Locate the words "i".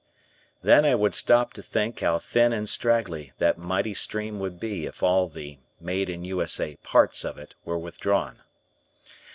0.83-0.95